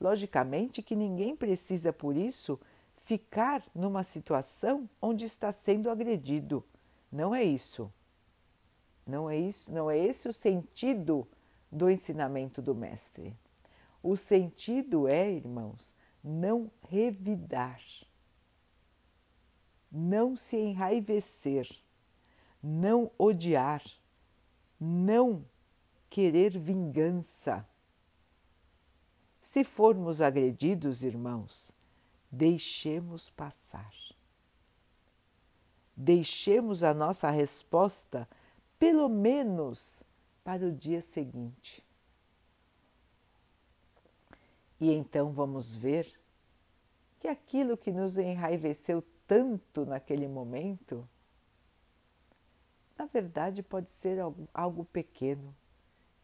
Logicamente 0.00 0.82
que 0.82 0.94
ninguém 0.94 1.34
precisa, 1.34 1.92
por 1.92 2.16
isso, 2.16 2.60
ficar 2.96 3.64
numa 3.74 4.02
situação 4.04 4.88
onde 5.02 5.24
está 5.24 5.50
sendo 5.50 5.90
agredido. 5.90 6.64
Não 7.10 7.34
é 7.34 7.42
isso. 7.42 7.92
Não 9.08 9.28
é 9.28 9.36
isso, 9.36 9.72
não 9.72 9.90
é 9.90 9.98
esse 9.98 10.28
o 10.28 10.32
sentido 10.32 11.26
do 11.72 11.90
ensinamento 11.90 12.62
do 12.62 12.74
mestre. 12.74 13.34
O 14.02 14.16
sentido 14.16 15.08
é, 15.08 15.32
irmãos, 15.32 15.94
não 16.22 16.70
revidar, 16.88 17.80
não 19.90 20.36
se 20.36 20.58
enraivecer, 20.58 21.68
não 22.62 23.10
odiar, 23.18 23.82
não 24.78 25.44
querer 26.10 26.56
vingança 26.58 27.66
se 29.48 29.64
formos 29.64 30.20
agredidos, 30.20 31.02
irmãos, 31.02 31.72
deixemos 32.30 33.30
passar. 33.30 33.90
Deixemos 35.96 36.82
a 36.82 36.92
nossa 36.92 37.30
resposta, 37.30 38.28
pelo 38.78 39.08
menos, 39.08 40.04
para 40.44 40.66
o 40.66 40.72
dia 40.72 41.00
seguinte. 41.00 41.84
E 44.80 44.92
então 44.92 45.32
vamos 45.32 45.74
ver 45.74 46.08
que 47.18 47.26
aquilo 47.26 47.76
que 47.76 47.90
nos 47.90 48.16
enraiveceu 48.16 49.02
tanto 49.26 49.84
naquele 49.84 50.28
momento, 50.28 51.08
na 52.96 53.06
verdade 53.06 53.62
pode 53.62 53.90
ser 53.90 54.18
algo, 54.54 54.84
pequeno 54.84 55.54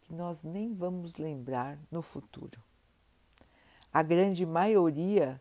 que 0.02 0.12
nós 0.12 0.44
nem 0.44 0.72
vamos 0.72 1.16
lembrar 1.16 1.78
no 1.90 2.00
futuro 2.00 2.62
a 3.94 4.02
grande 4.02 4.44
maioria, 4.44 5.40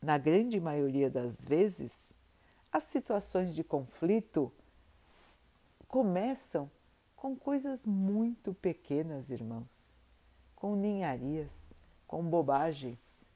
na 0.00 0.16
grande 0.16 0.60
maioria 0.60 1.10
das 1.10 1.44
vezes, 1.44 2.14
as 2.70 2.84
situações 2.84 3.52
de 3.52 3.64
conflito 3.64 4.52
começam 5.88 6.70
com 7.16 7.34
coisas 7.34 7.84
muito 7.84 8.54
pequenas, 8.54 9.30
irmãos, 9.30 9.96
com 10.54 10.76
ninharias, 10.76 11.72
com 12.06 12.22
bobagens. 12.22 13.30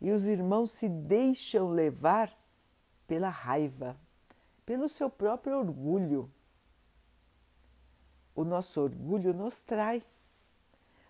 E 0.00 0.10
os 0.10 0.28
irmãos 0.28 0.72
se 0.72 0.88
deixam 0.88 1.70
levar 1.70 2.36
pela 3.06 3.28
raiva, 3.28 3.96
pelo 4.66 4.88
seu 4.88 5.08
próprio 5.08 5.56
orgulho. 5.56 6.30
O 8.34 8.44
nosso 8.44 8.80
orgulho 8.82 9.32
nos 9.32 9.62
trai. 9.62 10.02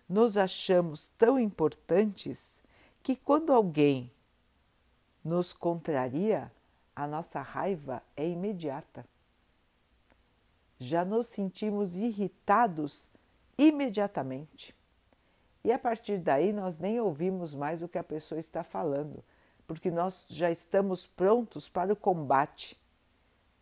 Nos 0.07 0.37
achamos 0.37 1.09
tão 1.09 1.39
importantes 1.39 2.61
que 3.01 3.15
quando 3.15 3.51
alguém 3.51 4.11
nos 5.23 5.51
contraria, 5.51 6.51
a 6.95 7.07
nossa 7.07 7.41
raiva 7.41 8.03
é 8.15 8.29
imediata. 8.29 9.03
Já 10.77 11.05
nos 11.05 11.27
sentimos 11.27 11.97
irritados 11.97 13.09
imediatamente. 13.57 14.75
E 15.63 15.71
a 15.71 15.79
partir 15.79 16.19
daí 16.19 16.53
nós 16.53 16.77
nem 16.77 16.99
ouvimos 16.99 17.55
mais 17.55 17.81
o 17.81 17.87
que 17.87 17.97
a 17.97 18.03
pessoa 18.03 18.37
está 18.37 18.63
falando, 18.63 19.23
porque 19.65 19.89
nós 19.89 20.27
já 20.29 20.51
estamos 20.51 21.07
prontos 21.07 21.67
para 21.67 21.91
o 21.91 21.95
combate, 21.95 22.79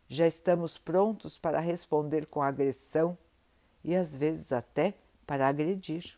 já 0.08 0.28
estamos 0.28 0.78
prontos 0.78 1.38
para 1.38 1.60
responder 1.60 2.26
com 2.26 2.42
agressão 2.42 3.18
e 3.84 3.96
às 3.96 4.16
vezes 4.16 4.52
até 4.52 4.96
para 5.26 5.48
agredir. 5.48 6.18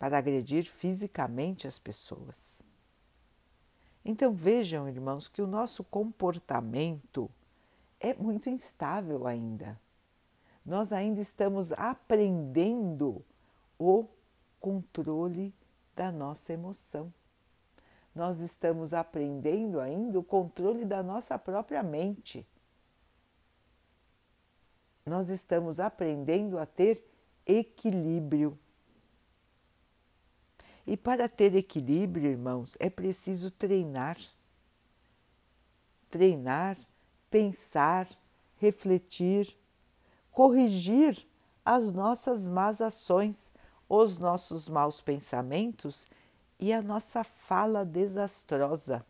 para 0.00 0.16
agredir 0.16 0.64
fisicamente 0.64 1.66
as 1.66 1.78
pessoas. 1.78 2.49
Então 4.04 4.32
vejam, 4.32 4.88
irmãos, 4.88 5.28
que 5.28 5.42
o 5.42 5.46
nosso 5.46 5.84
comportamento 5.84 7.30
é 7.98 8.14
muito 8.14 8.48
instável 8.48 9.26
ainda. 9.26 9.78
Nós 10.64 10.92
ainda 10.92 11.20
estamos 11.20 11.72
aprendendo 11.72 13.24
o 13.78 14.06
controle 14.58 15.54
da 15.94 16.10
nossa 16.10 16.52
emoção. 16.52 17.12
Nós 18.14 18.40
estamos 18.40 18.92
aprendendo 18.92 19.80
ainda 19.80 20.18
o 20.18 20.24
controle 20.24 20.84
da 20.84 21.02
nossa 21.02 21.38
própria 21.38 21.82
mente. 21.82 22.46
Nós 25.04 25.28
estamos 25.28 25.80
aprendendo 25.80 26.58
a 26.58 26.66
ter 26.66 27.04
equilíbrio 27.46 28.58
e 30.90 30.96
para 30.96 31.28
ter 31.28 31.54
equilíbrio, 31.54 32.32
irmãos, 32.32 32.76
é 32.80 32.90
preciso 32.90 33.48
treinar. 33.48 34.18
Treinar, 36.10 36.76
pensar, 37.30 38.08
refletir, 38.56 39.56
corrigir 40.32 41.24
as 41.64 41.92
nossas 41.92 42.48
más 42.48 42.80
ações, 42.80 43.52
os 43.88 44.18
nossos 44.18 44.68
maus 44.68 45.00
pensamentos 45.00 46.08
e 46.58 46.72
a 46.72 46.82
nossa 46.82 47.22
fala 47.22 47.84
desastrosa. 47.84 49.06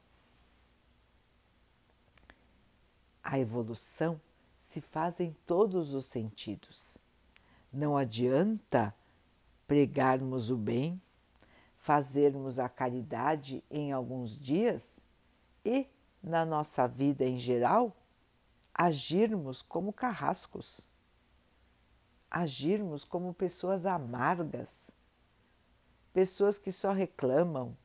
A 3.24 3.38
evolução 3.38 4.20
se 4.58 4.82
faz 4.82 5.18
em 5.18 5.34
todos 5.46 5.94
os 5.94 6.04
sentidos. 6.04 6.98
Não 7.72 7.96
adianta 7.96 8.94
pregarmos 9.66 10.50
o 10.50 10.58
bem 10.58 11.00
fazermos 11.80 12.58
a 12.58 12.68
caridade 12.68 13.64
em 13.70 13.90
alguns 13.90 14.38
dias 14.38 15.04
e, 15.64 15.86
na 16.22 16.44
nossa 16.44 16.86
vida 16.86 17.24
em 17.24 17.38
geral, 17.38 17.96
agirmos 18.74 19.62
como 19.62 19.92
carrascos, 19.92 20.86
agirmos 22.30 23.02
como 23.02 23.32
pessoas 23.32 23.86
amargas, 23.86 24.90
pessoas 26.12 26.58
que 26.58 26.70
só 26.70 26.92
reclamam, 26.92 27.76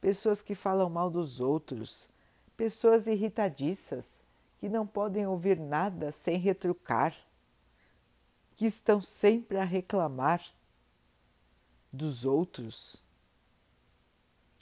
pessoas 0.00 0.42
que 0.42 0.54
falam 0.54 0.90
mal 0.90 1.08
dos 1.08 1.40
outros, 1.40 2.10
pessoas 2.56 3.06
irritadiças 3.06 4.22
que 4.58 4.68
não 4.68 4.86
podem 4.86 5.26
ouvir 5.26 5.60
nada 5.60 6.10
sem 6.10 6.38
retrucar, 6.38 7.14
que 8.56 8.66
estão 8.66 9.00
sempre 9.00 9.58
a 9.58 9.64
reclamar 9.64 10.44
dos 11.92 12.24
outros, 12.24 13.03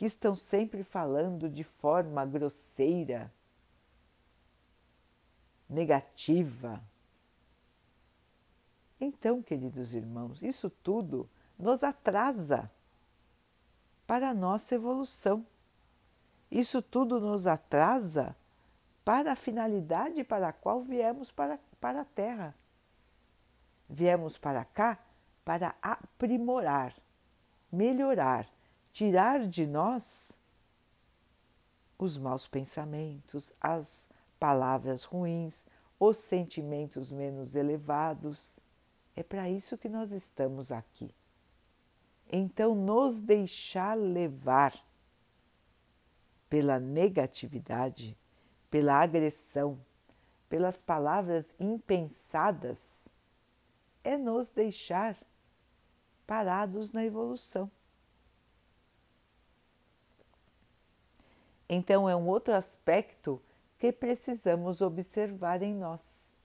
que 0.03 0.07
estão 0.07 0.35
sempre 0.35 0.83
falando 0.83 1.49
de 1.49 1.62
forma 1.62 2.27
grosseira, 2.27 3.33
negativa. 5.69 6.83
Então, 9.01 9.41
queridos 9.41 9.95
irmãos, 9.95 10.43
isso 10.43 10.69
tudo 10.69 11.31
nos 11.57 11.85
atrasa 11.85 12.69
para 14.05 14.31
a 14.31 14.35
nossa 14.35 14.75
evolução. 14.75 15.47
Isso 16.51 16.83
tudo 16.83 17.21
nos 17.21 17.47
atrasa 17.47 18.35
para 19.05 19.31
a 19.31 19.37
finalidade 19.37 20.25
para 20.25 20.49
a 20.49 20.53
qual 20.53 20.83
viemos 20.83 21.31
para, 21.31 21.61
para 21.81 22.01
a 22.01 22.05
Terra. 22.05 22.57
Viemos 23.88 24.37
para 24.37 24.65
cá 24.65 24.99
para 25.45 25.77
aprimorar, 25.81 26.93
melhorar, 27.71 28.51
tirar 28.93 29.47
de 29.47 29.67
nós 29.67 30.33
os 31.99 32.19
maus 32.19 32.47
pensamentos, 32.47 33.53
as 33.61 34.09
palavras 34.39 35.05
ruins, 35.05 35.65
os 35.99 36.17
sentimentos 36.17 37.13
menos 37.13 37.55
elevados. 37.55 38.61
É 39.15 39.23
para 39.23 39.49
isso 39.49 39.79
que 39.79 39.89
nós 39.89 40.11
estamos 40.11 40.73
aqui. 40.73 41.15
Então, 42.31 42.75
nos 42.75 43.21
deixar 43.21 43.97
levar 43.97 44.75
pela 46.49 46.81
negatividade, 46.81 48.19
pela 48.71 49.01
agressão, 49.01 49.79
pelas 50.49 50.83
palavras 50.83 51.55
impensadas, 51.59 53.09
é 54.03 54.17
nos 54.17 54.51
deixar 54.51 55.17
parados 56.27 56.91
na 56.91 57.05
evolução. 57.05 57.71
Então, 61.75 62.09
é 62.09 62.15
um 62.15 62.27
outro 62.27 62.55
aspecto 62.55 63.41
que 63.79 63.93
precisamos 63.93 64.81
observar 64.81 65.63
em 65.63 65.75
nós. 65.75 66.37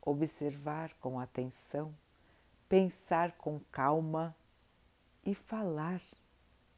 Observar 0.00 0.94
com 1.00 1.18
atenção, 1.18 1.94
pensar 2.68 3.32
com 3.32 3.58
calma 3.72 4.36
e 5.24 5.34
falar 5.34 6.00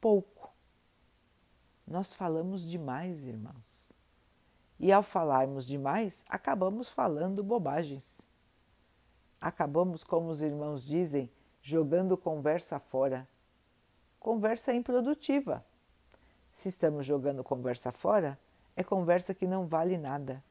pouco. 0.01 0.51
Nós 1.87 2.15
falamos 2.15 2.65
demais, 2.65 3.27
irmãos. 3.27 3.93
E 4.81 4.93
ao 4.93 5.03
falarmos 5.03 5.67
demais, 5.67 6.25
acabamos 6.29 6.89
falando 6.89 7.43
bobagens 7.43 8.29
acabamos, 9.41 10.05
como 10.05 10.29
os 10.31 10.43
irmãos 10.43 10.85
dizem, 10.85 11.31
jogando 11.63 12.17
conversa 12.17 12.79
fora. 12.79 13.29
Conversa 14.19 14.75
improdutiva. 14.75 15.65
Se 16.59 16.69
estamos 16.69 17.07
jogando 17.07 17.45
conversa 17.45 17.93
fora, 17.93 18.37
é 18.75 18.83
conversa 18.83 19.33
que 19.33 19.47
não 19.47 19.69
vale 19.69 19.97
nada. 19.97 20.43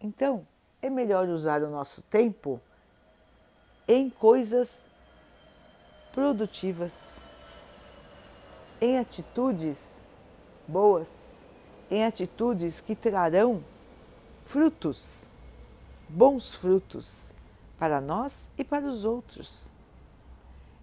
Então, 0.00 0.44
é 0.82 0.90
melhor 0.90 1.28
usar 1.28 1.62
o 1.62 1.70
nosso 1.70 2.02
tempo 2.02 2.60
em 3.86 4.10
coisas 4.10 4.84
produtivas, 6.10 7.18
em 8.80 8.98
atitudes 8.98 10.04
boas, 10.66 11.46
em 11.88 12.04
atitudes 12.04 12.80
que 12.80 12.96
trarão 12.96 13.62
frutos, 14.42 15.30
bons 16.08 16.52
frutos 16.52 17.32
para 17.78 18.00
nós 18.00 18.50
e 18.58 18.64
para 18.64 18.84
os 18.84 19.04
outros. 19.04 19.72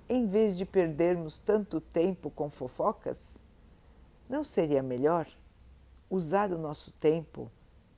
Em 0.07 0.25
vez 0.25 0.57
de 0.57 0.63
perdermos 0.63 1.37
tanto 1.37 1.81
tempo 1.81 2.29
com 2.29 2.49
fofocas, 2.49 3.41
não 4.29 4.43
seria 4.43 4.83
melhor 4.83 5.27
usar 6.09 6.51
o 6.51 6.57
nosso 6.57 6.91
tempo 6.91 7.51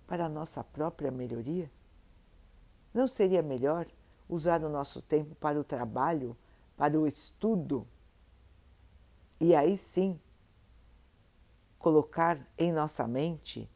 para 0.07 0.25
a 0.25 0.29
nossa 0.29 0.63
própria 0.63 1.11
melhoria? 1.11 1.69
Não 2.93 3.05
seria 3.05 3.43
melhor 3.43 3.85
usar 4.27 4.63
o 4.63 4.69
nosso 4.69 5.01
tempo 5.01 5.35
para 5.35 5.59
o 5.59 5.63
trabalho, 5.63 6.35
para 6.77 6.97
o 6.97 7.05
estudo? 7.05 7.85
E 9.39 9.53
aí 9.53 9.75
sim, 9.75 10.19
colocar 11.77 12.39
em 12.57 12.71
nossa 12.71 13.05
mente 13.05 13.69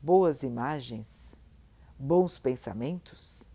boas 0.00 0.42
imagens, 0.42 1.38
bons 1.98 2.38
pensamentos? 2.38 3.48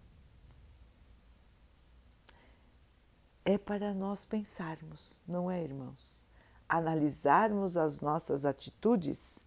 é 3.43 3.57
para 3.57 3.93
nós 3.93 4.23
pensarmos, 4.23 5.21
não 5.27 5.49
é, 5.49 5.63
irmãos? 5.63 6.25
Analisarmos 6.73 7.75
as 7.75 7.99
nossas 7.99 8.45
atitudes 8.45 9.43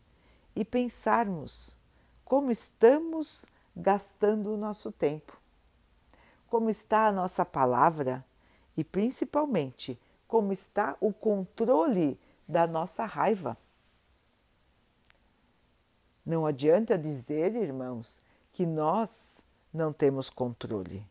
e 0.54 0.62
pensarmos 0.62 1.78
como 2.22 2.50
estamos 2.50 3.46
gastando 3.74 4.52
o 4.52 4.58
nosso 4.58 4.92
tempo, 4.92 5.40
como 6.46 6.68
está 6.68 7.06
a 7.06 7.12
nossa 7.12 7.42
palavra 7.42 8.22
e 8.76 8.84
principalmente 8.84 9.98
como 10.28 10.52
está 10.52 10.98
o 11.00 11.14
controle 11.14 12.20
da 12.46 12.66
nossa 12.66 13.06
raiva. 13.06 13.56
Não 16.26 16.44
adianta 16.44 16.98
dizer, 16.98 17.54
irmãos, 17.54 18.20
que 18.52 18.66
nós 18.66 19.42
não 19.72 19.94
temos 19.94 20.28
controle. 20.28 21.06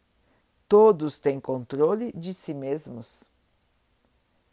Todos 0.67 1.19
têm 1.19 1.39
controle 1.39 2.12
de 2.13 2.36
si 2.36 2.54
mesmos. 2.54 3.32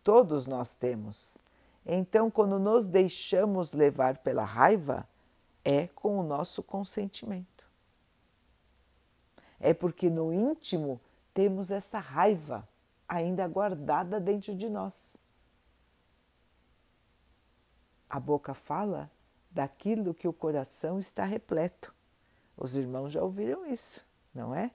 Todos 0.02 0.46
nós 0.46 0.74
temos. 0.74 1.38
Então, 1.84 2.30
quando 2.30 2.58
nos 2.58 2.86
deixamos 2.86 3.72
levar 3.72 4.18
pela 4.18 4.44
raiva, 4.44 5.08
é 5.64 5.86
com 5.88 6.18
o 6.18 6.22
nosso 6.22 6.62
consentimento. 6.62 7.68
É 9.58 9.74
porque 9.74 10.08
no 10.08 10.32
íntimo 10.32 11.00
temos 11.34 11.70
essa 11.70 11.98
raiva 11.98 12.66
ainda 13.08 13.46
guardada 13.46 14.20
dentro 14.20 14.54
de 14.54 14.68
nós. 14.68 15.20
A 18.08 18.18
boca 18.18 18.54
fala 18.54 19.10
daquilo 19.50 20.14
que 20.14 20.28
o 20.28 20.32
coração 20.32 20.98
está 20.98 21.24
repleto. 21.24 21.94
Os 22.56 22.76
irmãos 22.76 23.12
já 23.12 23.22
ouviram 23.22 23.66
isso, 23.66 24.06
não 24.34 24.54
é? 24.54 24.70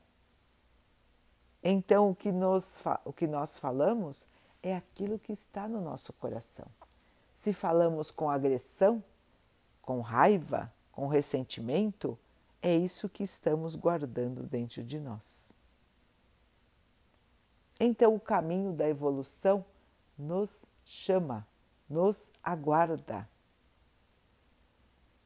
Então, 1.64 2.12
o 2.12 2.16
que, 2.16 2.32
nos, 2.32 2.82
o 3.04 3.12
que 3.12 3.26
nós 3.26 3.58
falamos 3.58 4.28
é 4.62 4.76
aquilo 4.76 5.18
que 5.18 5.32
está 5.32 5.68
no 5.68 5.82
nosso 5.82 6.14
coração. 6.14 6.68
Se 7.36 7.52
falamos 7.52 8.12
com 8.12 8.30
agressão, 8.30 9.04
com 9.82 10.00
raiva, 10.00 10.74
com 10.90 11.06
ressentimento, 11.06 12.18
é 12.62 12.74
isso 12.74 13.10
que 13.10 13.24
estamos 13.24 13.76
guardando 13.76 14.44
dentro 14.44 14.82
de 14.82 14.98
nós. 14.98 15.54
Então, 17.78 18.16
o 18.16 18.20
caminho 18.22 18.72
da 18.72 18.88
evolução 18.88 19.66
nos 20.18 20.64
chama, 20.86 21.46
nos 21.90 22.32
aguarda. 22.42 23.30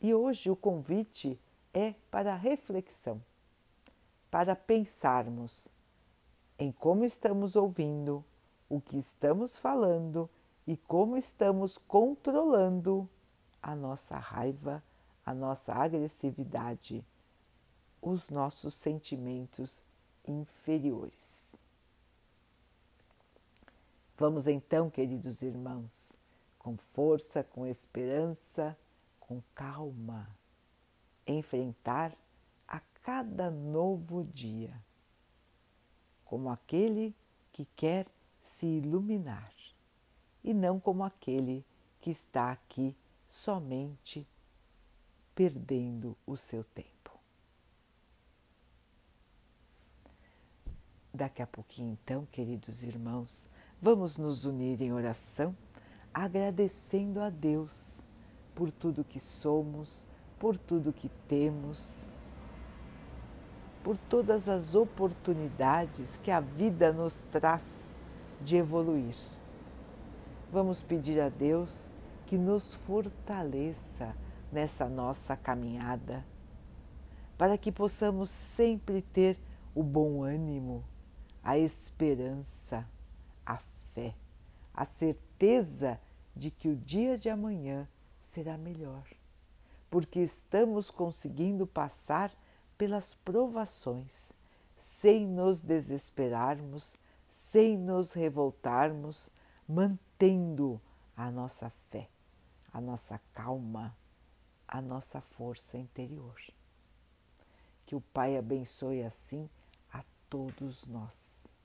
E 0.01 0.11
hoje 0.11 0.49
o 0.49 0.55
convite 0.55 1.39
é 1.71 1.93
para 2.09 2.35
reflexão, 2.35 3.23
para 4.31 4.55
pensarmos 4.55 5.71
em 6.57 6.71
como 6.71 7.05
estamos 7.05 7.55
ouvindo, 7.55 8.25
o 8.67 8.81
que 8.81 8.97
estamos 8.97 9.59
falando 9.59 10.27
e 10.69 10.77
como 10.77 11.17
estamos 11.17 11.79
controlando 11.79 13.09
a 13.59 13.75
nossa 13.75 14.19
raiva, 14.19 14.83
a 15.25 15.33
nossa 15.33 15.73
agressividade, 15.73 17.03
os 17.99 18.29
nossos 18.29 18.75
sentimentos 18.75 19.83
inferiores. 20.27 21.59
Vamos 24.15 24.47
então, 24.47 24.91
queridos 24.91 25.41
irmãos, 25.41 26.15
com 26.59 26.77
força, 26.77 27.43
com 27.43 27.65
esperança, 27.65 28.77
com 29.19 29.41
calma, 29.55 30.29
enfrentar 31.25 32.15
a 32.67 32.79
cada 33.01 33.49
novo 33.49 34.23
dia 34.23 34.79
como 36.23 36.47
aquele 36.47 37.15
que 37.51 37.65
quer 37.75 38.05
se 38.43 38.67
iluminar 38.67 39.58
e 40.49 40.53
não 40.53 40.79
como 40.79 41.03
aquele 41.03 41.63
que 42.01 42.09
está 42.09 42.51
aqui 42.51 42.97
somente 43.27 44.27
perdendo 45.35 46.17
o 46.25 46.35
seu 46.35 46.63
tempo. 46.63 46.89
Daqui 51.13 51.43
a 51.43 51.47
pouquinho, 51.47 51.91
então, 51.91 52.25
queridos 52.31 52.81
irmãos, 52.81 53.47
vamos 53.79 54.17
nos 54.17 54.43
unir 54.43 54.81
em 54.81 54.91
oração, 54.91 55.55
agradecendo 56.11 57.21
a 57.21 57.29
Deus 57.29 58.07
por 58.55 58.71
tudo 58.71 59.03
que 59.03 59.19
somos, 59.19 60.07
por 60.39 60.57
tudo 60.57 60.91
que 60.91 61.09
temos 61.27 62.17
por 63.83 63.95
todas 63.95 64.49
as 64.49 64.75
oportunidades 64.75 66.17
que 66.17 66.29
a 66.29 66.39
vida 66.39 66.91
nos 66.91 67.21
traz 67.31 67.93
de 68.41 68.57
evoluir. 68.57 69.38
Vamos 70.51 70.81
pedir 70.81 71.21
a 71.21 71.29
Deus 71.29 71.93
que 72.25 72.35
nos 72.35 72.73
fortaleça 72.73 74.15
nessa 74.51 74.89
nossa 74.89 75.37
caminhada, 75.37 76.25
para 77.37 77.55
que 77.55 77.71
possamos 77.71 78.31
sempre 78.31 79.03
ter 79.03 79.37
o 79.75 79.83
bom 79.83 80.23
ânimo, 80.23 80.83
a 81.43 81.55
esperança, 81.55 82.83
a 83.45 83.57
fé, 83.93 84.15
a 84.73 84.85
certeza 84.85 85.99
de 86.35 86.49
que 86.49 86.67
o 86.67 86.75
dia 86.75 87.15
de 87.15 87.29
amanhã 87.29 87.87
será 88.19 88.57
melhor, 88.57 89.03
porque 89.87 90.19
estamos 90.19 90.89
conseguindo 90.89 91.67
passar 91.67 92.33
pelas 92.75 93.13
provações 93.13 94.33
sem 94.75 95.27
nos 95.27 95.61
desesperarmos, 95.61 96.95
sem 97.27 97.77
nos 97.77 98.13
revoltarmos, 98.13 99.29
mantendo 99.69 100.81
a 101.15 101.29
nossa 101.29 101.69
fé, 101.91 102.09
a 102.73 102.81
nossa 102.81 103.21
calma, 103.35 103.95
a 104.67 104.81
nossa 104.81 105.21
força 105.21 105.77
interior. 105.77 106.35
Que 107.85 107.95
o 107.95 108.01
Pai 108.01 108.35
abençoe 108.35 109.03
assim 109.03 109.47
a 109.93 110.03
todos 110.27 110.87
nós. 110.87 111.55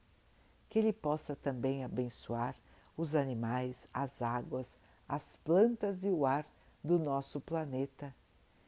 Que 0.69 0.79
Ele 0.79 0.93
possa 0.93 1.35
também 1.35 1.83
abençoar 1.83 2.55
os 2.95 3.15
animais, 3.15 3.89
as 3.93 4.21
águas, 4.21 4.79
as 5.09 5.39
plantas 5.39 6.05
e 6.05 6.11
o 6.11 6.27
ar 6.27 6.47
do 6.83 6.99
nosso 6.99 7.41
planeta 7.41 8.15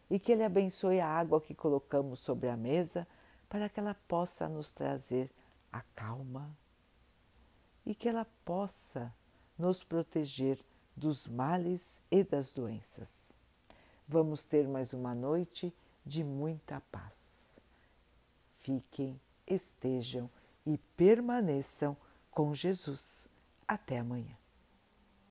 e 0.08 0.18
que 0.18 0.32
Ele 0.32 0.44
abençoe 0.44 0.98
a 0.98 1.08
água 1.08 1.42
que 1.42 1.54
colocamos 1.54 2.20
sobre 2.20 2.48
a 2.48 2.56
mesa 2.56 3.06
para 3.50 3.68
que 3.68 3.78
ela 3.78 3.94
possa 4.08 4.48
nos 4.48 4.72
trazer 4.72 5.30
a 5.70 5.82
calma 5.94 6.56
e 7.84 7.94
que 7.94 8.08
ela 8.08 8.26
possa 8.44 9.12
nos 9.58 9.82
proteger 9.82 10.58
dos 10.96 11.26
males 11.26 12.00
e 12.10 12.24
das 12.24 12.52
doenças. 12.52 13.32
Vamos 14.08 14.46
ter 14.46 14.68
mais 14.68 14.94
uma 14.94 15.14
noite 15.14 15.74
de 16.04 16.22
muita 16.22 16.80
paz. 16.92 17.58
Fiquem, 18.58 19.20
estejam 19.46 20.30
e 20.64 20.78
permaneçam 20.96 21.96
com 22.30 22.54
Jesus. 22.54 23.28
Até 23.66 23.98
amanhã. 23.98 24.36